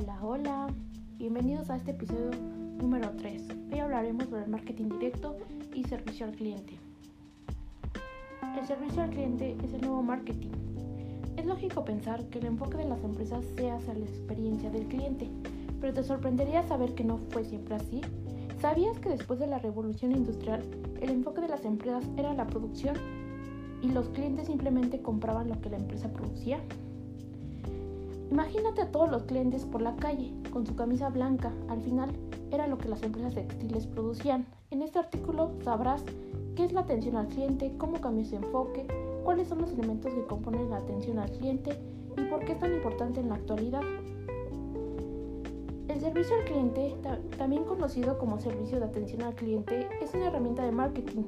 Hola, 0.00 0.18
hola. 0.22 0.66
Bienvenidos 1.18 1.68
a 1.68 1.76
este 1.76 1.90
episodio 1.90 2.30
número 2.78 3.10
3. 3.18 3.42
Hoy 3.70 3.80
hablaremos 3.80 4.24
sobre 4.30 4.44
el 4.44 4.50
marketing 4.50 4.88
directo 4.88 5.36
y 5.74 5.84
servicio 5.84 6.24
al 6.24 6.32
cliente. 6.32 6.78
El 8.58 8.66
servicio 8.66 9.02
al 9.02 9.10
cliente 9.10 9.58
es 9.62 9.74
el 9.74 9.82
nuevo 9.82 10.02
marketing. 10.02 10.52
Es 11.36 11.44
lógico 11.44 11.84
pensar 11.84 12.24
que 12.30 12.38
el 12.38 12.46
enfoque 12.46 12.78
de 12.78 12.86
las 12.86 13.04
empresas 13.04 13.44
sea 13.56 13.76
hacia 13.76 13.92
la 13.92 14.06
experiencia 14.06 14.70
del 14.70 14.86
cliente, 14.86 15.28
pero 15.82 15.92
te 15.92 16.02
sorprendería 16.02 16.62
saber 16.62 16.94
que 16.94 17.04
no 17.04 17.18
fue 17.18 17.44
siempre 17.44 17.74
así. 17.74 18.00
¿Sabías 18.58 18.98
que 19.00 19.10
después 19.10 19.38
de 19.38 19.48
la 19.48 19.58
revolución 19.58 20.12
industrial, 20.12 20.62
el 21.02 21.10
enfoque 21.10 21.42
de 21.42 21.48
las 21.48 21.66
empresas 21.66 22.04
era 22.16 22.32
la 22.32 22.46
producción 22.46 22.96
y 23.82 23.88
los 23.90 24.08
clientes 24.08 24.46
simplemente 24.46 25.02
compraban 25.02 25.50
lo 25.50 25.60
que 25.60 25.68
la 25.68 25.76
empresa 25.76 26.10
producía? 26.10 26.58
Imagínate 28.30 28.82
a 28.82 28.92
todos 28.92 29.10
los 29.10 29.24
clientes 29.24 29.64
por 29.64 29.82
la 29.82 29.96
calle, 29.96 30.32
con 30.52 30.64
su 30.64 30.76
camisa 30.76 31.08
blanca. 31.08 31.52
Al 31.68 31.80
final 31.80 32.10
era 32.52 32.68
lo 32.68 32.78
que 32.78 32.88
las 32.88 33.02
empresas 33.02 33.34
textiles 33.34 33.86
producían. 33.88 34.46
En 34.70 34.82
este 34.82 35.00
artículo 35.00 35.50
sabrás 35.64 36.04
qué 36.54 36.64
es 36.64 36.72
la 36.72 36.82
atención 36.82 37.16
al 37.16 37.26
cliente, 37.26 37.74
cómo 37.76 38.00
cambió 38.00 38.22
ese 38.22 38.36
enfoque, 38.36 38.86
cuáles 39.24 39.48
son 39.48 39.60
los 39.60 39.72
elementos 39.72 40.14
que 40.14 40.24
componen 40.26 40.70
la 40.70 40.76
atención 40.76 41.18
al 41.18 41.30
cliente 41.32 41.76
y 42.16 42.22
por 42.22 42.44
qué 42.44 42.52
es 42.52 42.58
tan 42.60 42.72
importante 42.72 43.18
en 43.18 43.30
la 43.30 43.34
actualidad. 43.34 43.82
El 45.88 46.00
servicio 46.00 46.36
al 46.36 46.44
cliente, 46.44 46.96
también 47.36 47.64
conocido 47.64 48.16
como 48.16 48.38
servicio 48.38 48.78
de 48.78 48.84
atención 48.84 49.22
al 49.22 49.34
cliente, 49.34 49.88
es 50.00 50.14
una 50.14 50.28
herramienta 50.28 50.64
de 50.64 50.70
marketing 50.70 51.24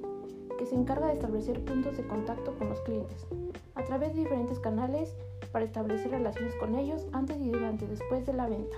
que 0.56 0.66
se 0.66 0.76
encarga 0.76 1.08
de 1.08 1.14
establecer 1.14 1.64
puntos 1.64 1.96
de 1.96 2.06
contacto 2.06 2.54
con 2.56 2.68
los 2.68 2.80
clientes 2.82 3.26
a 3.74 3.82
través 3.84 4.14
de 4.14 4.20
diferentes 4.20 4.60
canales 4.60 5.16
para 5.52 5.64
establecer 5.64 6.10
relaciones 6.10 6.54
con 6.56 6.74
ellos 6.74 7.06
antes 7.12 7.40
y 7.40 7.50
durante 7.50 7.84
y 7.84 7.88
después 7.88 8.26
de 8.26 8.32
la 8.32 8.48
venta. 8.48 8.76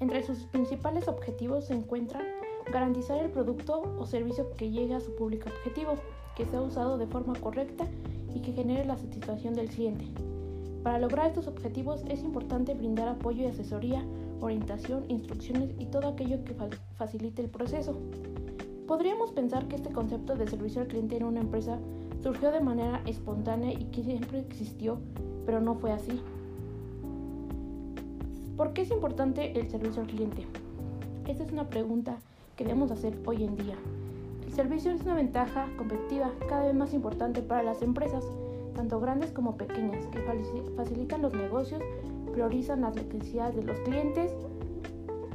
Entre 0.00 0.22
sus 0.22 0.38
principales 0.44 1.06
objetivos 1.06 1.66
se 1.66 1.74
encuentran 1.74 2.24
garantizar 2.72 3.18
el 3.18 3.30
producto 3.30 3.82
o 3.98 4.06
servicio 4.06 4.50
que 4.54 4.70
llegue 4.70 4.94
a 4.94 5.00
su 5.00 5.14
público 5.14 5.48
objetivo, 5.48 5.94
que 6.36 6.46
sea 6.46 6.60
usado 6.60 6.98
de 6.98 7.06
forma 7.06 7.34
correcta 7.34 7.86
y 8.34 8.40
que 8.40 8.52
genere 8.52 8.84
la 8.84 8.96
satisfacción 8.96 9.54
del 9.54 9.68
cliente. 9.68 10.06
Para 10.82 10.98
lograr 10.98 11.28
estos 11.28 11.46
objetivos 11.46 12.02
es 12.08 12.24
importante 12.24 12.74
brindar 12.74 13.08
apoyo 13.08 13.44
y 13.44 13.46
asesoría, 13.46 14.04
orientación, 14.40 15.04
instrucciones 15.08 15.70
y 15.78 15.86
todo 15.86 16.08
aquello 16.08 16.42
que 16.42 16.56
facilite 16.96 17.42
el 17.42 17.48
proceso. 17.48 17.96
Podríamos 18.88 19.30
pensar 19.30 19.68
que 19.68 19.76
este 19.76 19.92
concepto 19.92 20.34
de 20.34 20.48
servicio 20.48 20.82
al 20.82 20.88
cliente 20.88 21.16
en 21.16 21.24
una 21.24 21.40
empresa 21.40 21.78
surgió 22.22 22.52
de 22.52 22.60
manera 22.60 23.02
espontánea 23.06 23.72
y 23.72 23.84
que 23.86 24.02
siempre 24.02 24.38
existió, 24.38 24.98
pero 25.44 25.60
no 25.60 25.74
fue 25.74 25.92
así. 25.92 26.20
¿Por 28.56 28.72
qué 28.72 28.82
es 28.82 28.90
importante 28.90 29.58
el 29.58 29.68
servicio 29.68 30.02
al 30.02 30.08
cliente? 30.08 30.46
Esta 31.26 31.42
es 31.42 31.52
una 31.52 31.68
pregunta 31.68 32.18
que 32.56 32.64
debemos 32.64 32.92
hacer 32.92 33.18
hoy 33.26 33.42
en 33.44 33.56
día. 33.56 33.74
El 34.46 34.52
servicio 34.52 34.92
es 34.92 35.02
una 35.02 35.14
ventaja 35.14 35.66
competitiva 35.76 36.30
cada 36.48 36.66
vez 36.66 36.74
más 36.74 36.94
importante 36.94 37.42
para 37.42 37.62
las 37.62 37.82
empresas, 37.82 38.24
tanto 38.74 39.00
grandes 39.00 39.32
como 39.32 39.56
pequeñas, 39.56 40.06
que 40.06 40.20
facilitan 40.76 41.22
los 41.22 41.32
negocios, 41.34 41.82
priorizan 42.32 42.82
las 42.82 42.94
necesidades 42.94 43.56
de 43.56 43.64
los 43.64 43.80
clientes. 43.80 44.32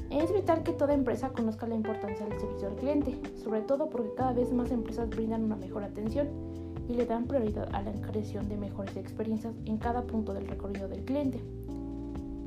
Es 0.09 0.31
vital 0.31 0.63
que 0.63 0.72
toda 0.72 0.94
empresa 0.94 1.29
conozca 1.29 1.67
la 1.67 1.75
importancia 1.75 2.25
del 2.25 2.39
servicio 2.39 2.69
al 2.69 2.75
cliente, 2.75 3.19
sobre 3.44 3.61
todo 3.61 3.89
porque 3.89 4.13
cada 4.16 4.31
vez 4.31 4.53
más 4.53 4.72
empresas 4.72 5.09
brindan 5.09 5.44
una 5.44 5.57
mejor 5.57 5.83
atención 5.83 6.47
y 6.89 6.93
le 6.93 7.05
dan 7.05 7.25
prioridad 7.25 7.69
a 7.73 7.81
la 7.81 7.91
creación 7.93 8.47
de 8.49 8.57
mejores 8.57 8.95
experiencias 8.97 9.53
en 9.66 9.77
cada 9.77 10.03
punto 10.03 10.33
del 10.33 10.47
recorrido 10.47 10.88
del 10.88 11.03
cliente. 11.03 11.41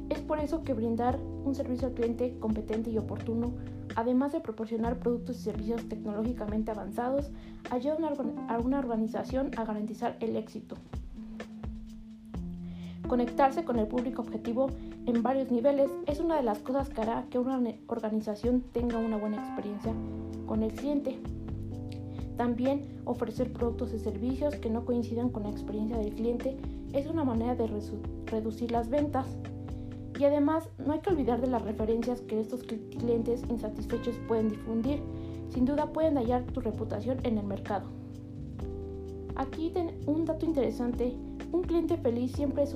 Es 0.08 0.20
por 0.20 0.40
eso 0.40 0.62
que 0.62 0.74
brindar 0.74 1.18
un 1.44 1.54
servicio 1.54 1.88
al 1.88 1.94
cliente 1.94 2.36
competente 2.40 2.90
y 2.90 2.98
oportuno, 2.98 3.52
además 3.94 4.32
de 4.32 4.40
proporcionar 4.40 4.98
productos 4.98 5.36
y 5.36 5.42
servicios 5.42 5.88
tecnológicamente 5.88 6.70
avanzados, 6.70 7.30
ayuda 7.70 7.98
a 8.48 8.58
una 8.58 8.78
organización 8.78 9.50
a 9.56 9.64
garantizar 9.64 10.16
el 10.20 10.36
éxito. 10.36 10.76
Conectarse 13.10 13.64
con 13.64 13.78
el 13.80 13.88
público 13.88 14.22
objetivo 14.22 14.68
en 15.06 15.22
varios 15.22 15.50
niveles 15.50 15.90
es 16.06 16.20
una 16.20 16.36
de 16.36 16.44
las 16.44 16.58
cosas 16.58 16.88
que 16.90 17.00
hará 17.00 17.24
que 17.28 17.40
una 17.40 17.60
organización 17.88 18.62
tenga 18.72 18.98
una 18.98 19.16
buena 19.16 19.36
experiencia 19.36 19.92
con 20.46 20.62
el 20.62 20.72
cliente. 20.72 21.18
También 22.40 23.02
ofrecer 23.04 23.52
productos 23.52 23.92
y 23.92 23.98
servicios 23.98 24.56
que 24.56 24.70
no 24.70 24.86
coincidan 24.86 25.28
con 25.28 25.42
la 25.42 25.50
experiencia 25.50 25.98
del 25.98 26.14
cliente 26.14 26.56
es 26.94 27.06
una 27.06 27.22
manera 27.22 27.54
de 27.54 27.66
reducir 28.24 28.72
las 28.72 28.88
ventas. 28.88 29.26
Y 30.18 30.24
además 30.24 30.70
no 30.78 30.94
hay 30.94 31.00
que 31.00 31.10
olvidar 31.10 31.42
de 31.42 31.48
las 31.48 31.60
referencias 31.60 32.22
que 32.22 32.40
estos 32.40 32.62
clientes 32.62 33.42
insatisfechos 33.50 34.18
pueden 34.26 34.48
difundir. 34.48 35.02
Sin 35.50 35.66
duda 35.66 35.92
pueden 35.92 36.16
hallar 36.16 36.44
tu 36.44 36.62
reputación 36.62 37.18
en 37.24 37.36
el 37.36 37.44
mercado. 37.44 37.88
Aquí 39.36 39.74
un 40.06 40.24
dato 40.24 40.46
interesante, 40.46 41.14
un 41.52 41.60
cliente 41.60 41.98
feliz 41.98 42.32
siempre 42.32 42.62
es, 42.62 42.74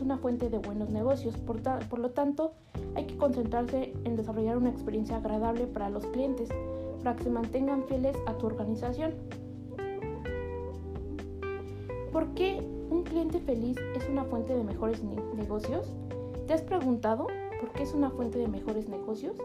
una 0.00 0.18
fuente 0.18 0.50
de 0.50 0.58
buenos 0.58 0.90
negocios, 0.90 1.36
por 1.36 2.00
lo 2.00 2.10
tanto 2.10 2.54
hay 2.96 3.04
que 3.04 3.16
concentrarse 3.16 3.92
en 4.02 4.16
desarrollar 4.16 4.56
una 4.56 4.70
experiencia 4.70 5.18
agradable 5.18 5.68
para 5.68 5.90
los 5.90 6.04
clientes 6.06 6.48
para 7.06 7.14
que 7.14 7.22
se 7.22 7.30
mantengan 7.30 7.84
fieles 7.84 8.16
a 8.26 8.32
tu 8.32 8.46
organización. 8.46 9.14
¿Por 12.10 12.34
qué 12.34 12.60
un 12.90 13.04
cliente 13.04 13.38
feliz 13.38 13.76
es 13.94 14.08
una 14.08 14.24
fuente 14.24 14.56
de 14.56 14.64
mejores 14.64 15.04
negocios? 15.04 15.92
¿Te 16.48 16.54
has 16.54 16.62
preguntado 16.62 17.28
por 17.60 17.70
qué 17.70 17.84
es 17.84 17.94
una 17.94 18.10
fuente 18.10 18.40
de 18.40 18.48
mejores 18.48 18.88
negocios? 18.88 19.36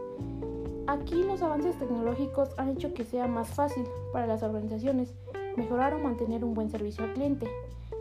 Aquí 0.88 1.22
los 1.22 1.40
avances 1.40 1.78
tecnológicos 1.78 2.48
han 2.58 2.70
hecho 2.70 2.92
que 2.94 3.04
sea 3.04 3.28
más 3.28 3.50
fácil 3.50 3.84
para 4.12 4.26
las 4.26 4.42
organizaciones 4.42 5.14
mejorar 5.56 5.94
o 5.94 6.00
mantener 6.00 6.44
un 6.44 6.54
buen 6.54 6.68
servicio 6.68 7.04
al 7.04 7.12
cliente. 7.12 7.46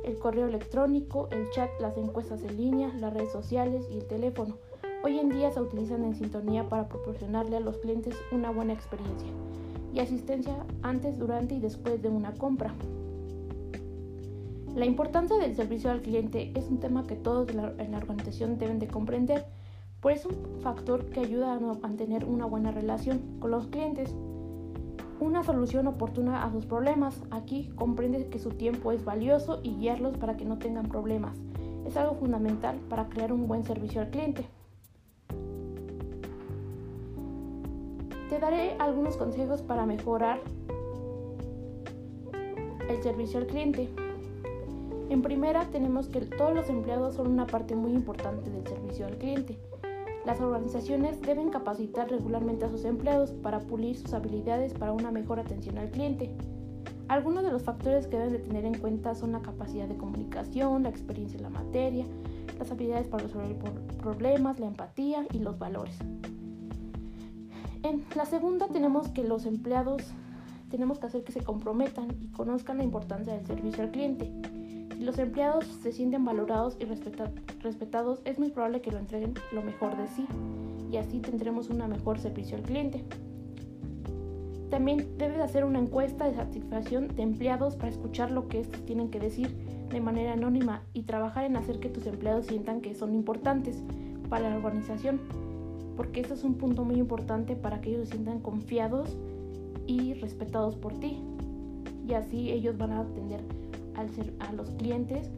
El 0.03 0.17
correo 0.17 0.47
electrónico, 0.47 1.27
el 1.29 1.47
chat, 1.51 1.69
las 1.79 1.95
encuestas 1.97 2.41
en 2.41 2.57
línea, 2.57 2.91
las 2.95 3.13
redes 3.13 3.31
sociales 3.31 3.85
y 3.91 3.99
el 3.99 4.07
teléfono 4.07 4.57
hoy 5.03 5.19
en 5.19 5.29
día 5.29 5.51
se 5.51 5.61
utilizan 5.61 6.03
en 6.03 6.15
sintonía 6.15 6.67
para 6.69 6.87
proporcionarle 6.87 7.57
a 7.57 7.61
los 7.61 7.77
clientes 7.77 8.15
una 8.31 8.51
buena 8.51 8.73
experiencia 8.73 9.29
y 9.93 9.99
asistencia 9.99 10.55
antes, 10.83 11.17
durante 11.17 11.55
y 11.55 11.59
después 11.59 12.01
de 12.01 12.09
una 12.09 12.33
compra. 12.33 12.73
La 14.75 14.85
importancia 14.85 15.37
del 15.37 15.55
servicio 15.55 15.91
al 15.91 16.01
cliente 16.01 16.51
es 16.55 16.69
un 16.69 16.79
tema 16.79 17.05
que 17.05 17.15
todos 17.15 17.49
en 17.49 17.91
la 17.91 17.97
organización 17.97 18.57
deben 18.57 18.79
de 18.79 18.87
comprender, 18.87 19.45
pues 19.99 20.21
es 20.21 20.25
un 20.25 20.61
factor 20.61 21.05
que 21.05 21.19
ayuda 21.19 21.53
a 21.53 21.59
mantener 21.59 22.25
una 22.25 22.45
buena 22.45 22.71
relación 22.71 23.21
con 23.39 23.51
los 23.51 23.67
clientes. 23.67 24.15
Una 25.19 25.43
solución 25.43 25.85
oportuna 25.85 26.43
a 26.43 26.51
sus 26.51 26.65
problemas. 26.65 27.21
Aquí 27.29 27.69
comprende 27.75 28.27
que 28.27 28.39
su 28.39 28.49
tiempo 28.49 28.91
es 28.91 29.05
valioso 29.05 29.59
y 29.61 29.75
guiarlos 29.75 30.17
para 30.17 30.37
que 30.37 30.45
no 30.45 30.57
tengan 30.57 30.87
problemas. 30.87 31.37
Es 31.85 31.97
algo 31.97 32.15
fundamental 32.15 32.77
para 32.89 33.09
crear 33.09 33.31
un 33.31 33.47
buen 33.47 33.63
servicio 33.63 34.01
al 34.01 34.09
cliente. 34.09 34.45
Te 38.31 38.39
daré 38.39 38.77
algunos 38.79 39.17
consejos 39.17 39.61
para 39.61 39.85
mejorar 39.85 40.39
el 42.87 43.03
servicio 43.03 43.39
al 43.41 43.47
cliente. 43.47 43.89
En 45.09 45.21
primera, 45.21 45.65
tenemos 45.65 46.07
que 46.07 46.21
todos 46.21 46.55
los 46.55 46.69
empleados 46.69 47.15
son 47.15 47.27
una 47.27 47.45
parte 47.45 47.75
muy 47.75 47.91
importante 47.91 48.49
del 48.49 48.65
servicio 48.65 49.05
al 49.05 49.17
cliente. 49.17 49.59
Las 50.25 50.39
organizaciones 50.39 51.21
deben 51.21 51.49
capacitar 51.49 52.09
regularmente 52.09 52.63
a 52.63 52.69
sus 52.69 52.85
empleados 52.85 53.31
para 53.31 53.59
pulir 53.59 53.97
sus 53.97 54.13
habilidades 54.13 54.73
para 54.75 54.93
una 54.93 55.11
mejor 55.11 55.41
atención 55.41 55.77
al 55.77 55.91
cliente. 55.91 56.33
Algunos 57.09 57.43
de 57.43 57.51
los 57.51 57.63
factores 57.63 58.07
que 58.07 58.15
deben 58.15 58.31
de 58.31 58.39
tener 58.39 58.63
en 58.63 58.77
cuenta 58.77 59.13
son 59.13 59.33
la 59.33 59.41
capacidad 59.41 59.89
de 59.89 59.97
comunicación, 59.97 60.83
la 60.83 60.89
experiencia 60.89 61.35
en 61.35 61.43
la 61.43 61.49
materia, 61.49 62.05
las 62.57 62.71
habilidades 62.71 63.09
para 63.09 63.23
resolver 63.23 63.57
problemas, 64.01 64.57
la 64.57 64.67
empatía 64.67 65.27
y 65.33 65.39
los 65.39 65.59
valores. 65.59 65.97
En 67.83 68.03
la 68.15 68.25
segunda 68.25 68.67
tenemos 68.67 69.09
que 69.09 69.23
los 69.23 69.45
empleados 69.45 70.03
tenemos 70.71 70.99
que 70.99 71.05
hacer 71.05 71.23
que 71.23 71.33
se 71.33 71.43
comprometan 71.43 72.07
y 72.21 72.27
conozcan 72.27 72.77
la 72.77 72.83
importancia 72.83 73.33
del 73.33 73.45
servicio 73.45 73.83
al 73.83 73.91
cliente. 73.91 74.31
Si 74.95 75.03
los 75.03 75.19
empleados 75.19 75.65
se 75.65 75.91
sienten 75.91 76.23
valorados 76.23 76.77
y 76.79 76.85
respetados, 76.85 78.21
es 78.23 78.39
muy 78.39 78.51
probable 78.51 78.81
que 78.81 78.91
lo 78.91 78.97
entreguen 78.97 79.33
lo 79.51 79.61
mejor 79.61 79.97
de 79.97 80.07
sí 80.07 80.25
y 80.89 80.97
así 80.97 81.19
tendremos 81.19 81.69
un 81.69 81.77
mejor 81.89 82.19
servicio 82.19 82.55
al 82.55 82.63
cliente. 82.63 83.03
También 84.69 85.17
debes 85.17 85.39
hacer 85.39 85.65
una 85.65 85.79
encuesta 85.79 86.25
de 86.25 86.35
satisfacción 86.35 87.09
de 87.09 87.23
empleados 87.23 87.75
para 87.75 87.89
escuchar 87.89 88.31
lo 88.31 88.47
que 88.47 88.61
estos 88.61 88.85
tienen 88.85 89.09
que 89.09 89.19
decir 89.19 89.53
de 89.89 89.99
manera 89.99 90.33
anónima 90.33 90.83
y 90.93 91.03
trabajar 91.03 91.43
en 91.43 91.57
hacer 91.57 91.81
que 91.81 91.89
tus 91.89 92.05
empleados 92.07 92.45
sientan 92.45 92.79
que 92.79 92.95
son 92.95 93.13
importantes 93.13 93.83
para 94.29 94.49
la 94.49 94.55
organización 94.55 95.19
porque 96.01 96.21
eso 96.21 96.33
es 96.33 96.43
un 96.43 96.55
punto 96.55 96.83
muy 96.83 96.95
importante 96.95 97.55
para 97.55 97.79
que 97.79 97.91
ellos 97.91 98.07
se 98.07 98.15
sientan 98.15 98.39
confiados 98.39 99.15
y 99.85 100.15
respetados 100.15 100.75
por 100.75 100.99
ti. 100.99 101.19
Y 102.07 102.13
así 102.15 102.49
ellos 102.49 102.75
van 102.75 102.91
a 102.93 103.01
atender 103.01 103.41
a 104.39 104.51
los 104.53 104.71
clientes 104.71 105.29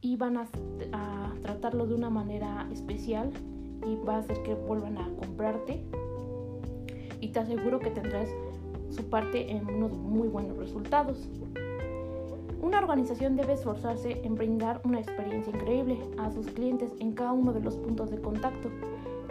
y 0.00 0.16
van 0.16 0.38
a, 0.38 0.48
a 0.94 1.34
tratarlo 1.42 1.86
de 1.86 1.94
una 1.94 2.08
manera 2.08 2.66
especial 2.72 3.30
y 3.86 4.02
va 4.06 4.14
a 4.14 4.18
hacer 4.20 4.42
que 4.42 4.54
vuelvan 4.54 4.96
a 4.96 5.06
comprarte 5.16 5.84
y 7.20 7.28
te 7.28 7.38
aseguro 7.38 7.78
que 7.78 7.90
tendrás 7.90 8.30
su 8.88 9.04
parte 9.10 9.50
en 9.50 9.68
unos 9.68 9.92
muy 9.92 10.28
buenos 10.28 10.56
resultados. 10.56 11.28
Una 12.62 12.78
organización 12.78 13.36
debe 13.36 13.52
esforzarse 13.52 14.22
en 14.24 14.34
brindar 14.34 14.80
una 14.82 14.98
experiencia 14.98 15.54
increíble 15.54 15.98
a 16.16 16.30
sus 16.30 16.46
clientes 16.46 16.90
en 17.00 17.12
cada 17.12 17.32
uno 17.32 17.52
de 17.52 17.60
los 17.60 17.76
puntos 17.76 18.10
de 18.10 18.18
contacto 18.18 18.70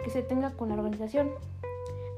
que 0.02 0.10
se 0.10 0.22
tenga 0.22 0.50
con 0.52 0.68
la 0.68 0.74
organización. 0.74 1.30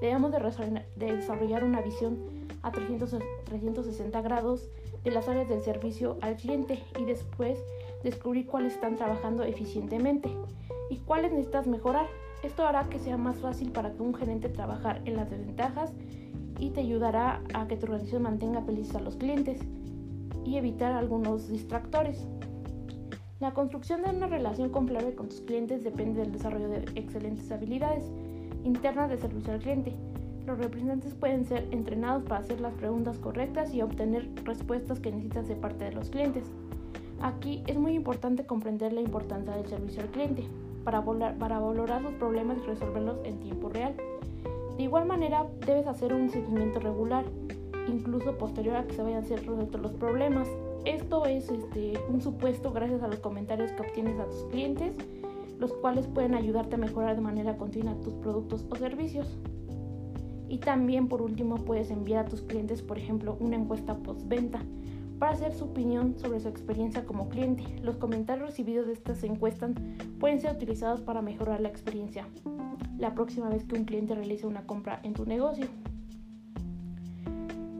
Debemos 0.00 0.32
de 0.32 1.12
desarrollar 1.12 1.64
una 1.64 1.80
visión 1.80 2.18
a 2.62 2.70
360 2.72 4.20
grados 4.22 4.68
de 5.04 5.10
las 5.10 5.28
áreas 5.28 5.48
del 5.48 5.62
servicio 5.62 6.16
al 6.20 6.36
cliente 6.36 6.82
y 6.98 7.04
después 7.04 7.58
descubrir 8.02 8.46
cuáles 8.46 8.74
están 8.74 8.96
trabajando 8.96 9.42
eficientemente 9.42 10.30
y 10.90 10.98
cuáles 10.98 11.32
necesitas 11.32 11.66
mejorar. 11.66 12.06
Esto 12.42 12.66
hará 12.66 12.88
que 12.88 12.98
sea 12.98 13.16
más 13.16 13.36
fácil 13.36 13.70
para 13.70 13.92
que 13.92 14.02
un 14.02 14.14
gerente 14.14 14.48
trabajar 14.48 15.00
en 15.04 15.16
las 15.16 15.30
desventajas 15.30 15.92
y 16.58 16.70
te 16.70 16.80
ayudará 16.80 17.42
a 17.54 17.66
que 17.66 17.76
tu 17.76 17.86
organización 17.86 18.22
mantenga 18.22 18.62
felices 18.62 18.94
a 18.96 19.00
los 19.00 19.16
clientes 19.16 19.60
y 20.44 20.56
evitar 20.56 20.92
algunos 20.92 21.48
distractores. 21.48 22.26
La 23.42 23.54
construcción 23.54 24.04
de 24.04 24.10
una 24.10 24.28
relación 24.28 24.70
confiable 24.70 25.16
con 25.16 25.28
tus 25.28 25.40
clientes 25.40 25.82
depende 25.82 26.20
del 26.20 26.30
desarrollo 26.30 26.68
de 26.68 26.84
excelentes 26.94 27.50
habilidades 27.50 28.04
internas 28.62 29.10
de 29.10 29.18
servicio 29.18 29.52
al 29.52 29.58
cliente. 29.58 29.96
Los 30.46 30.58
representantes 30.58 31.12
pueden 31.14 31.44
ser 31.44 31.66
entrenados 31.72 32.22
para 32.22 32.38
hacer 32.38 32.60
las 32.60 32.72
preguntas 32.74 33.18
correctas 33.18 33.74
y 33.74 33.82
obtener 33.82 34.28
respuestas 34.44 35.00
que 35.00 35.10
necesitas 35.10 35.48
de 35.48 35.56
parte 35.56 35.86
de 35.86 35.90
los 35.90 36.10
clientes. 36.10 36.44
Aquí 37.20 37.64
es 37.66 37.76
muy 37.76 37.94
importante 37.94 38.46
comprender 38.46 38.92
la 38.92 39.00
importancia 39.00 39.56
del 39.56 39.66
servicio 39.66 40.02
al 40.02 40.10
cliente 40.10 40.44
para, 40.84 41.02
para 41.04 41.58
valorar 41.58 42.00
los 42.00 42.12
problemas 42.12 42.58
y 42.58 42.66
resolverlos 42.68 43.16
en 43.24 43.40
tiempo 43.40 43.70
real. 43.70 43.96
De 44.76 44.84
igual 44.84 45.06
manera, 45.06 45.48
debes 45.66 45.88
hacer 45.88 46.14
un 46.14 46.30
seguimiento 46.30 46.78
regular, 46.78 47.24
incluso 47.88 48.38
posterior 48.38 48.76
a 48.76 48.86
que 48.86 48.94
se 48.94 49.02
vayan 49.02 49.24
a 49.24 49.26
ser 49.26 49.40
resueltos 49.40 49.80
los 49.80 49.92
problemas. 49.94 50.46
Esto 50.84 51.26
es 51.26 51.48
este, 51.48 51.94
un 52.08 52.20
supuesto 52.20 52.72
gracias 52.72 53.02
a 53.02 53.08
los 53.08 53.20
comentarios 53.20 53.70
que 53.72 53.82
obtienes 53.82 54.18
a 54.18 54.26
tus 54.26 54.44
clientes, 54.50 54.94
los 55.58 55.72
cuales 55.74 56.08
pueden 56.08 56.34
ayudarte 56.34 56.74
a 56.74 56.78
mejorar 56.78 57.14
de 57.14 57.20
manera 57.20 57.56
continua 57.56 57.94
tus 58.00 58.14
productos 58.14 58.66
o 58.68 58.74
servicios. 58.74 59.38
Y 60.48 60.58
también 60.58 61.08
por 61.08 61.22
último 61.22 61.54
puedes 61.56 61.90
enviar 61.90 62.26
a 62.26 62.28
tus 62.28 62.42
clientes, 62.42 62.82
por 62.82 62.98
ejemplo, 62.98 63.36
una 63.38 63.56
encuesta 63.56 63.96
postventa 63.96 64.60
para 65.18 65.32
hacer 65.32 65.54
su 65.54 65.66
opinión 65.66 66.18
sobre 66.18 66.40
su 66.40 66.48
experiencia 66.48 67.04
como 67.04 67.28
cliente. 67.28 67.64
Los 67.80 67.96
comentarios 67.96 68.48
recibidos 68.48 68.88
de 68.88 68.94
estas 68.94 69.22
encuestas 69.22 69.70
pueden 70.18 70.40
ser 70.40 70.56
utilizados 70.56 71.00
para 71.00 71.22
mejorar 71.22 71.60
la 71.60 71.68
experiencia 71.68 72.26
la 72.98 73.14
próxima 73.14 73.48
vez 73.48 73.64
que 73.64 73.76
un 73.76 73.84
cliente 73.84 74.14
realice 74.14 74.46
una 74.46 74.64
compra 74.64 75.00
en 75.02 75.14
tu 75.14 75.26
negocio. 75.26 75.66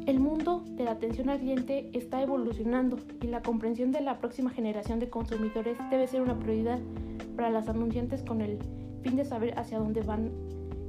El 0.06 0.18
mundo 0.18 0.64
de 0.66 0.82
la 0.82 0.92
atención 0.92 1.30
al 1.30 1.38
cliente 1.38 1.88
está 1.92 2.20
evolucionando 2.20 2.98
y 3.20 3.28
la 3.28 3.40
comprensión 3.40 3.92
de 3.92 4.00
la 4.00 4.18
próxima 4.18 4.50
generación 4.50 4.98
de 4.98 5.08
consumidores 5.08 5.78
debe 5.92 6.08
ser 6.08 6.22
una 6.22 6.36
prioridad 6.36 6.80
para 7.36 7.50
las 7.50 7.68
anunciantes 7.68 8.24
con 8.24 8.40
el 8.40 8.58
fin 9.02 9.14
de 9.14 9.24
saber 9.24 9.56
hacia 9.56 9.78
dónde 9.78 10.02
van 10.02 10.32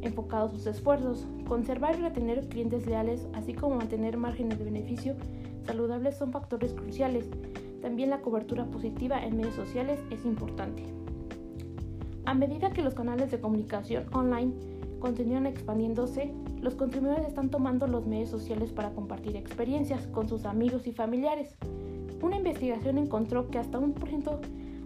enfocados 0.02 0.54
sus 0.54 0.66
esfuerzos. 0.66 1.28
Conservar 1.48 1.96
y 1.96 2.02
retener 2.02 2.48
clientes 2.50 2.88
leales, 2.88 3.28
así 3.34 3.54
como 3.54 3.76
mantener 3.76 4.18
márgenes 4.18 4.58
de 4.58 4.66
beneficio 4.66 5.16
saludables 5.64 6.18
son 6.18 6.32
factores 6.32 6.74
cruciales. 6.74 7.30
También 7.84 8.10
la 8.10 8.22
cobertura 8.22 8.66
positiva 8.66 9.24
en 9.24 9.38
medios 9.38 9.54
sociales 9.54 10.00
es 10.10 10.26
importante. 10.26 10.84
A 12.26 12.34
medida 12.34 12.72
que 12.72 12.82
los 12.82 12.96
canales 12.96 13.30
de 13.30 13.40
comunicación 13.40 14.06
online 14.12 14.54
continúan 15.04 15.48
expandiéndose, 15.48 16.34
los 16.62 16.76
consumidores 16.76 17.28
están 17.28 17.50
tomando 17.50 17.88
los 17.88 18.08
medios 18.08 18.30
sociales 18.30 18.72
para 18.72 18.92
compartir 18.92 19.36
experiencias 19.36 20.08
con 20.08 20.30
sus 20.30 20.46
amigos 20.46 20.88
y 20.88 20.94
familiares. 20.94 21.58
Una 22.22 22.38
investigación 22.38 22.98
encontró 22.98 23.50
que 23.50 23.60
hasta 23.60 23.80
un, 23.80 23.94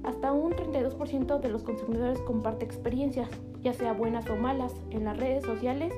hasta 0.03 0.31
un 0.31 0.53
32% 0.53 1.39
de 1.39 1.49
los 1.49 1.61
consumidores 1.61 2.19
comparte 2.21 2.65
experiencias, 2.65 3.29
ya 3.61 3.73
sea 3.73 3.93
buenas 3.93 4.27
o 4.31 4.35
malas, 4.35 4.73
en 4.89 5.03
las 5.03 5.19
redes 5.19 5.45
sociales 5.45 5.93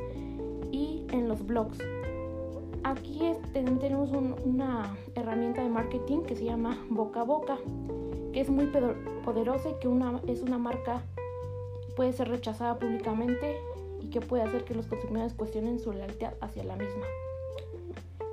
y 0.69 1.05
en 1.13 1.29
los 1.29 1.47
blogs. 1.47 1.77
Aquí 2.83 3.21
tenemos 3.53 4.11
una 4.43 4.97
herramienta 5.15 5.63
de 5.63 5.69
marketing 5.69 6.23
que 6.23 6.35
se 6.35 6.43
llama 6.43 6.77
Boca 6.89 7.21
a 7.21 7.23
Boca, 7.23 7.57
que 8.33 8.41
es 8.41 8.49
muy 8.49 8.69
poderosa 9.23 9.69
y 9.69 9.79
que 9.79 9.87
una, 9.87 10.19
es 10.27 10.41
una 10.41 10.57
marca 10.57 11.03
puede 11.95 12.13
ser 12.13 12.29
rechazada 12.29 12.79
públicamente 12.79 13.57
y 14.01 14.07
que 14.07 14.21
puede 14.21 14.43
hacer 14.43 14.63
que 14.65 14.73
los 14.73 14.87
consumidores 14.87 15.33
cuestionen 15.33 15.79
su 15.79 15.91
lealtad 15.91 16.33
hacia 16.41 16.63
la 16.63 16.75
misma. 16.75 17.05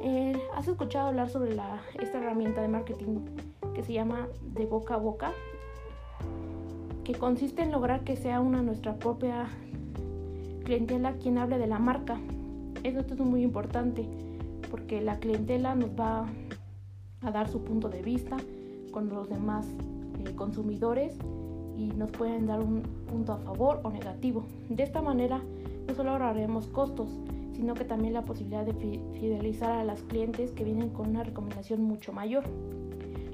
Eh, 0.01 0.41
¿Has 0.55 0.69
escuchado 0.69 1.09
hablar 1.09 1.31
sobre 1.31 1.55
la, 1.55 1.81
esta 2.01 2.19
herramienta 2.19 2.63
de 2.63 2.69
marketing 2.69 3.21
que 3.75 3.83
se 3.83 3.93
llama 3.93 4.29
de 4.55 4.67
boca 4.67 4.95
a 4.95 4.99
boca? 4.99 5.33
Que 7.05 7.15
consiste 7.15 7.63
en 7.63 7.73
lograr 7.73 8.05
que 8.05 8.17
sea 8.17 8.41
una 8.41 8.63
nuestra 8.63 8.97
propia 8.97 9.49
clientela 10.65 11.15
quien 11.15 11.39
hable 11.39 11.59
de 11.59 11.67
la 11.67 11.79
marca. 11.79 12.19
Eso 12.83 13.01
es 13.01 13.19
muy 13.19 13.43
importante 13.43 14.07
porque 14.71 15.01
la 15.01 15.19
clientela 15.19 15.75
nos 15.75 15.91
va 15.91 16.27
a 17.23 17.31
dar 17.31 17.49
su 17.49 17.63
punto 17.63 17.89
de 17.89 18.03
vista 18.03 18.37
con 18.91 19.09
los 19.09 19.29
demás 19.29 19.67
eh, 20.19 20.35
consumidores 20.35 21.17
y 21.77 21.87
nos 21.89 22.11
pueden 22.11 22.47
dar 22.47 22.61
un 22.61 22.83
punto 23.09 23.33
a 23.33 23.39
favor 23.39 23.81
o 23.83 23.91
negativo. 23.91 24.47
De 24.69 24.83
esta 24.83 25.03
manera 25.03 25.41
no 25.87 25.95
solo 25.95 26.11
ahorraremos 26.11 26.67
costos, 26.69 27.09
sino 27.55 27.75
que 27.75 27.85
también 27.85 28.13
la 28.15 28.25
posibilidad 28.25 28.65
de 28.65 28.75
fidelizar 28.75 29.73
a 29.73 29.85
las 29.85 30.03
clientes 30.03 30.53
que 30.53 30.65
vienen 30.65 30.91
con 30.91 31.09
una 31.09 31.25
recomendación 31.25 31.83
mucho 31.83 32.13
mayor. 32.13 32.45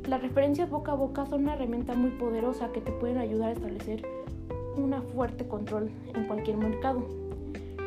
Las 0.08 0.22
referencias 0.22 0.70
boca 0.70 0.92
a 0.92 0.96
boca 0.96 1.26
son 1.26 1.42
una 1.42 1.54
herramienta 1.54 1.94
muy 1.94 2.10
poderosa 2.10 2.70
que 2.72 2.80
te 2.80 2.92
pueden 2.92 3.18
ayudar 3.18 3.50
a 3.50 3.52
establecer 3.52 4.04
un 4.76 4.94
fuerte 5.14 5.46
control 5.46 5.90
en 6.14 6.26
cualquier 6.26 6.56
mercado. 6.56 7.06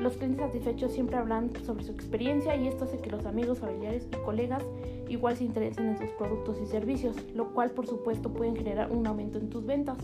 Los 0.02 0.18
clientes 0.18 0.46
satisfechos 0.46 0.92
siempre 0.92 1.18
hablan 1.18 1.52
sobre 1.66 1.84
su 1.84 1.92
experiencia 1.92 2.56
y 2.56 2.68
esto 2.68 2.84
hace 2.84 2.98
que 2.98 3.10
los 3.10 3.26
amigos, 3.26 3.60
familiares 3.60 4.08
y 4.12 4.24
colegas 4.24 4.64
igual 5.08 5.38
se 5.38 5.46
interesen 5.46 5.88
en 5.88 5.98
sus 5.98 6.10
productos 6.12 6.58
y 6.62 6.66
servicios, 6.66 7.16
lo 7.34 7.54
cual 7.54 7.72
por 7.72 7.88
supuesto 7.88 8.34
pueden 8.34 8.56
generar 8.56 8.92
un 8.92 9.08
aumento 9.08 9.38
en 9.38 9.50
tus 9.50 9.66
ventas. 9.66 9.98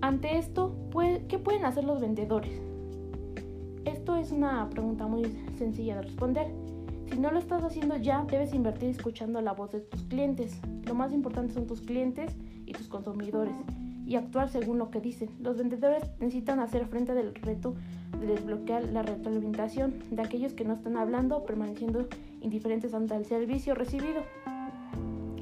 Ante 0.00 0.38
esto, 0.38 0.74
¿qué 1.28 1.38
pueden 1.38 1.64
hacer 1.64 1.84
los 1.84 2.00
vendedores? 2.00 2.73
Esto 4.04 4.16
es 4.16 4.32
una 4.32 4.68
pregunta 4.68 5.06
muy 5.06 5.24
sencilla 5.56 5.96
de 5.96 6.02
responder. 6.02 6.48
Si 7.10 7.18
no 7.18 7.30
lo 7.30 7.38
estás 7.38 7.64
haciendo 7.64 7.96
ya, 7.96 8.22
debes 8.30 8.52
invertir 8.52 8.90
escuchando 8.90 9.40
la 9.40 9.54
voz 9.54 9.72
de 9.72 9.80
tus 9.80 10.02
clientes. 10.02 10.60
Lo 10.86 10.94
más 10.94 11.10
importante 11.14 11.54
son 11.54 11.66
tus 11.66 11.80
clientes 11.80 12.36
y 12.66 12.72
tus 12.72 12.86
consumidores 12.86 13.54
y 14.04 14.16
actuar 14.16 14.50
según 14.50 14.76
lo 14.76 14.90
que 14.90 15.00
dicen. 15.00 15.30
Los 15.40 15.56
vendedores 15.56 16.02
necesitan 16.20 16.60
hacer 16.60 16.84
frente 16.86 17.14
del 17.14 17.34
reto 17.34 17.76
de 18.20 18.26
desbloquear 18.26 18.84
la 18.92 19.00
retroalimentación 19.00 19.94
de 20.10 20.20
aquellos 20.20 20.52
que 20.52 20.66
no 20.66 20.74
están 20.74 20.98
hablando, 20.98 21.42
permaneciendo 21.46 22.06
indiferentes 22.42 22.92
ante 22.92 23.16
el 23.16 23.24
servicio 23.24 23.74
recibido. 23.74 24.20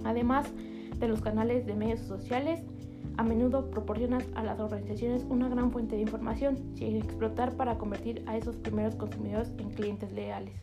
Además 0.05 0.47
de 1.01 1.09
los 1.09 1.21
canales 1.21 1.67
de 1.67 1.75
medios 1.75 1.99
sociales, 1.99 2.63
a 3.17 3.23
menudo 3.23 3.71
proporcionan 3.71 4.23
a 4.35 4.43
las 4.43 4.61
organizaciones 4.61 5.25
una 5.29 5.49
gran 5.49 5.71
fuente 5.71 5.97
de 5.97 6.03
información 6.03 6.59
sin 6.75 6.97
explotar 6.97 7.57
para 7.57 7.79
convertir 7.79 8.23
a 8.27 8.37
esos 8.37 8.57
primeros 8.57 8.95
consumidores 8.97 9.53
en 9.59 9.71
clientes 9.71 10.13
leales. 10.13 10.55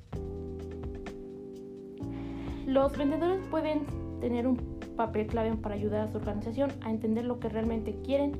Los 2.65 2.97
vendedores 2.97 3.41
pueden 3.49 3.85
tener 4.19 4.47
un 4.47 4.57
papel 4.95 5.27
clave 5.27 5.55
para 5.55 5.75
ayudar 5.75 6.01
a 6.01 6.07
su 6.07 6.17
organización 6.17 6.71
a 6.81 6.91
entender 6.91 7.25
lo 7.25 7.39
que 7.39 7.49
realmente 7.49 7.95
quieren 8.03 8.33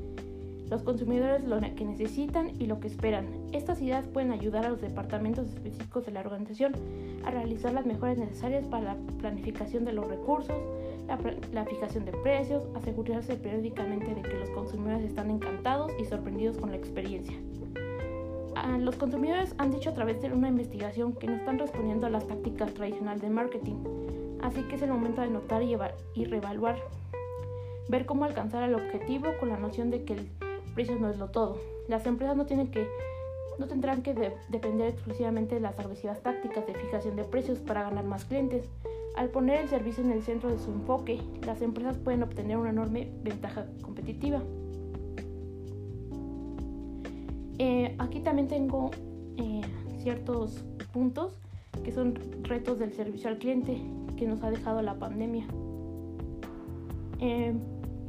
los 0.70 0.82
consumidores 0.82 1.44
lo 1.44 1.60
que 1.60 1.84
necesitan 1.84 2.52
y 2.60 2.66
lo 2.66 2.78
que 2.78 2.86
esperan. 2.86 3.26
Estas 3.52 3.82
ideas 3.82 4.06
pueden 4.06 4.30
ayudar 4.30 4.64
a 4.64 4.70
los 4.70 4.80
departamentos 4.80 5.48
específicos 5.48 6.06
de 6.06 6.12
la 6.12 6.20
organización 6.20 6.72
a 7.24 7.30
realizar 7.30 7.72
las 7.72 7.86
mejoras 7.86 8.16
necesarias 8.16 8.64
para 8.66 8.94
la 8.94 8.96
planificación 9.18 9.84
de 9.84 9.92
los 9.92 10.06
recursos, 10.06 10.56
la, 11.52 11.64
fijación 11.64 12.04
de 12.04 12.12
precios, 12.12 12.62
asegurarse 12.74 13.34
periódicamente 13.34 14.14
de 14.14 14.22
que 14.22 14.38
los 14.38 14.50
consumidores 14.50 15.04
están 15.04 15.30
encantados 15.30 15.92
y 15.98 16.04
sorprendidos 16.04 16.56
con 16.56 16.70
la 16.70 16.76
experiencia. 16.76 17.36
Ah, 18.54 18.78
los 18.78 18.96
consumidores 18.96 19.54
han 19.58 19.70
dicho 19.70 19.90
a 19.90 19.94
través 19.94 20.20
de 20.22 20.32
una 20.32 20.48
investigación 20.48 21.14
que 21.14 21.26
no 21.26 21.34
están 21.34 21.58
respondiendo 21.58 22.06
a 22.06 22.10
las 22.10 22.26
tácticas 22.26 22.74
tradicionales 22.74 23.22
de 23.22 23.30
marketing, 23.30 23.76
así 24.42 24.62
que 24.62 24.76
es 24.76 24.82
el 24.82 24.90
momento 24.90 25.20
de 25.22 25.30
notar 25.30 25.62
y, 25.62 25.76
y 26.14 26.24
reevaluar, 26.24 26.76
ver 27.88 28.06
cómo 28.06 28.24
alcanzar 28.24 28.62
el 28.68 28.74
objetivo 28.74 29.30
con 29.40 29.48
la 29.48 29.56
noción 29.56 29.90
de 29.90 30.04
que 30.04 30.14
el 30.14 30.28
precio 30.74 30.96
no 30.96 31.10
es 31.10 31.18
lo 31.18 31.28
todo. 31.28 31.58
Las 31.88 32.06
empresas 32.06 32.36
no 32.36 32.46
tienen 32.46 32.70
que 32.70 32.86
no 33.58 33.66
tendrán 33.66 34.02
que 34.02 34.14
depender 34.48 34.88
exclusivamente 34.88 35.56
de 35.56 35.60
las 35.60 35.78
agresivas 35.78 36.22
tácticas 36.22 36.66
de 36.66 36.74
fijación 36.74 37.14
de 37.16 37.24
precios 37.24 37.58
para 37.58 37.82
ganar 37.82 38.04
más 38.04 38.24
clientes. 38.24 38.66
Al 39.20 39.28
poner 39.28 39.60
el 39.60 39.68
servicio 39.68 40.02
en 40.02 40.12
el 40.12 40.22
centro 40.22 40.48
de 40.48 40.58
su 40.58 40.72
enfoque, 40.72 41.20
las 41.44 41.60
empresas 41.60 41.98
pueden 41.98 42.22
obtener 42.22 42.56
una 42.56 42.70
enorme 42.70 43.12
ventaja 43.22 43.66
competitiva. 43.82 44.40
Eh, 47.58 47.94
aquí 47.98 48.20
también 48.20 48.48
tengo 48.48 48.90
eh, 49.36 49.60
ciertos 49.98 50.64
puntos 50.94 51.34
que 51.84 51.92
son 51.92 52.14
retos 52.44 52.78
del 52.78 52.94
servicio 52.94 53.28
al 53.28 53.36
cliente 53.36 53.76
que 54.16 54.26
nos 54.26 54.42
ha 54.42 54.48
dejado 54.48 54.80
la 54.80 54.94
pandemia. 54.94 55.44
Eh, 57.18 57.52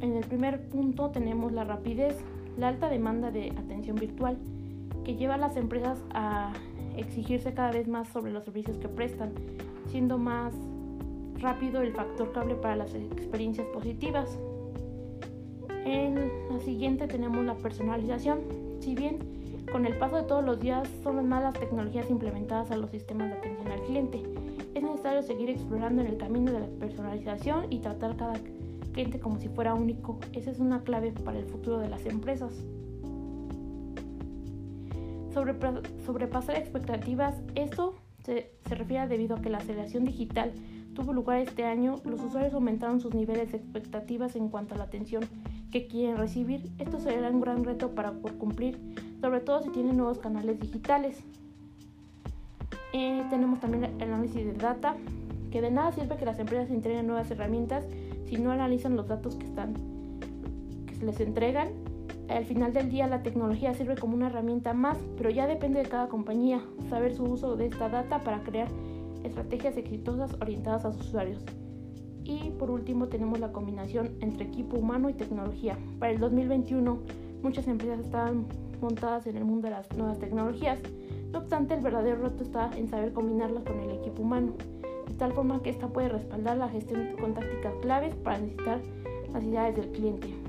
en 0.00 0.16
el 0.16 0.24
primer 0.24 0.66
punto 0.70 1.10
tenemos 1.10 1.52
la 1.52 1.64
rapidez, 1.64 2.16
la 2.56 2.68
alta 2.68 2.88
demanda 2.88 3.30
de 3.30 3.50
atención 3.50 3.96
virtual 3.96 4.38
que 5.04 5.14
lleva 5.16 5.34
a 5.34 5.38
las 5.38 5.58
empresas 5.58 5.98
a 6.14 6.54
exigirse 6.96 7.52
cada 7.52 7.70
vez 7.70 7.86
más 7.86 8.08
sobre 8.08 8.32
los 8.32 8.44
servicios 8.44 8.78
que 8.78 8.88
prestan, 8.88 9.34
siendo 9.90 10.16
más 10.16 10.54
rápido 11.42 11.82
el 11.82 11.92
factor 11.92 12.32
cable 12.32 12.54
para 12.54 12.76
las 12.76 12.94
experiencias 12.94 13.66
positivas. 13.68 14.38
En 15.84 16.30
la 16.48 16.60
siguiente 16.60 17.08
tenemos 17.08 17.44
la 17.44 17.56
personalización. 17.56 18.40
Si 18.80 18.94
bien 18.94 19.18
con 19.70 19.84
el 19.84 19.96
paso 19.98 20.16
de 20.16 20.22
todos 20.22 20.44
los 20.44 20.60
días 20.60 20.88
son 21.02 21.28
las 21.28 21.54
tecnologías 21.54 22.08
implementadas 22.10 22.70
a 22.70 22.76
los 22.76 22.90
sistemas 22.90 23.28
de 23.28 23.34
atención 23.34 23.70
al 23.70 23.82
cliente, 23.82 24.22
es 24.74 24.82
necesario 24.82 25.22
seguir 25.22 25.50
explorando 25.50 26.02
en 26.02 26.08
el 26.08 26.16
camino 26.16 26.52
de 26.52 26.60
la 26.60 26.66
personalización 26.66 27.66
y 27.70 27.80
tratar 27.80 28.16
cada 28.16 28.34
cliente 28.92 29.18
como 29.18 29.38
si 29.38 29.48
fuera 29.48 29.74
único. 29.74 30.18
Esa 30.32 30.50
es 30.50 30.60
una 30.60 30.82
clave 30.82 31.12
para 31.12 31.38
el 31.38 31.46
futuro 31.46 31.78
de 31.78 31.88
las 31.88 32.06
empresas. 32.06 32.52
Sobre, 35.34 35.54
sobrepasar 36.04 36.56
expectativas, 36.56 37.40
esto 37.54 37.94
se, 38.24 38.50
refiere 38.68 39.08
debido 39.08 39.36
a 39.36 39.42
que 39.42 39.50
la 39.50 39.58
aceleración 39.58 40.04
digital 40.04 40.52
tuvo 40.94 41.12
lugar 41.12 41.38
este 41.38 41.64
año, 41.64 42.00
los 42.04 42.20
usuarios 42.20 42.54
aumentaron 42.54 43.00
sus 43.00 43.14
niveles 43.14 43.52
de 43.52 43.58
expectativas 43.58 44.36
en 44.36 44.48
cuanto 44.48 44.74
a 44.74 44.78
la 44.78 44.84
atención 44.84 45.24
que 45.70 45.86
quieren 45.86 46.18
recibir. 46.18 46.70
Esto 46.78 47.00
será 47.00 47.30
un 47.30 47.40
gran 47.40 47.64
reto 47.64 47.94
para 47.94 48.12
por 48.12 48.36
cumplir, 48.36 48.78
sobre 49.20 49.40
todo 49.40 49.62
si 49.62 49.70
tienen 49.70 49.96
nuevos 49.96 50.18
canales 50.18 50.60
digitales. 50.60 51.18
Eh, 52.92 53.22
tenemos 53.30 53.60
también 53.60 53.84
el 53.84 54.02
análisis 54.02 54.44
de 54.44 54.52
data, 54.52 54.96
que 55.50 55.62
de 55.62 55.70
nada 55.70 55.92
sirve 55.92 56.16
que 56.16 56.26
las 56.26 56.38
empresas 56.38 56.70
entreguen 56.70 57.06
nuevas 57.06 57.30
herramientas 57.30 57.86
si 58.26 58.36
no 58.36 58.50
analizan 58.50 58.96
los 58.96 59.08
datos 59.08 59.36
que 59.36 59.46
están 59.46 59.74
que 60.86 60.94
se 60.94 61.04
les 61.04 61.20
entregan. 61.20 61.91
Al 62.28 62.44
final 62.46 62.72
del 62.72 62.90
día 62.90 63.06
la 63.06 63.22
tecnología 63.22 63.74
sirve 63.74 63.96
como 63.96 64.14
una 64.14 64.28
herramienta 64.28 64.72
más, 64.72 64.96
pero 65.16 65.30
ya 65.30 65.46
depende 65.46 65.82
de 65.82 65.88
cada 65.88 66.08
compañía 66.08 66.62
saber 66.88 67.14
su 67.14 67.24
uso 67.24 67.56
de 67.56 67.66
esta 67.66 67.88
data 67.88 68.20
para 68.20 68.42
crear 68.42 68.68
estrategias 69.22 69.76
exitosas 69.76 70.34
orientadas 70.40 70.84
a 70.84 70.92
sus 70.92 71.08
usuarios. 71.08 71.44
Y 72.24 72.50
por 72.58 72.70
último 72.70 73.08
tenemos 73.08 73.40
la 73.40 73.52
combinación 73.52 74.12
entre 74.20 74.46
equipo 74.46 74.78
humano 74.78 75.10
y 75.10 75.14
tecnología. 75.14 75.76
Para 75.98 76.12
el 76.12 76.20
2021 76.20 76.98
muchas 77.42 77.66
empresas 77.68 78.00
están 78.00 78.46
montadas 78.80 79.26
en 79.26 79.36
el 79.36 79.44
mundo 79.44 79.68
de 79.68 79.74
las 79.74 79.92
nuevas 79.96 80.18
tecnologías. 80.18 80.78
No 81.32 81.38
obstante, 81.38 81.74
el 81.74 81.80
verdadero 81.80 82.22
reto 82.22 82.42
está 82.42 82.70
en 82.76 82.88
saber 82.88 83.12
combinarlas 83.12 83.64
con 83.64 83.78
el 83.80 83.90
equipo 83.90 84.22
humano, 84.22 84.52
de 85.08 85.14
tal 85.14 85.32
forma 85.32 85.62
que 85.62 85.70
ésta 85.70 85.88
puede 85.88 86.08
respaldar 86.08 86.56
la 86.56 86.68
gestión 86.68 87.16
con 87.20 87.34
tácticas 87.34 87.74
claves 87.80 88.14
para 88.16 88.38
necesitar 88.38 88.80
las 89.32 89.42
ideas 89.42 89.74
del 89.74 89.90
cliente. 89.92 90.41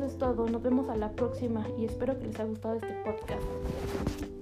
Eso 0.00 0.08
es 0.08 0.16
todo, 0.16 0.48
nos 0.48 0.62
vemos 0.62 0.88
a 0.88 0.96
la 0.96 1.10
próxima 1.12 1.66
y 1.78 1.84
espero 1.84 2.18
que 2.18 2.24
les 2.24 2.34
haya 2.36 2.48
gustado 2.48 2.76
este 2.76 2.94
podcast. 3.04 4.39